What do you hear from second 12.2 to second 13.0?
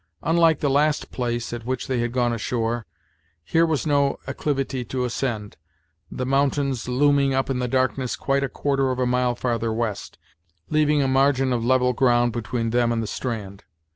between them